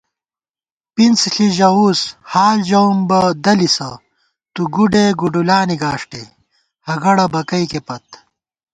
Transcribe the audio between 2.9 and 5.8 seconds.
بہ دَلِسہ تُوگُوڈےگُڈُولانی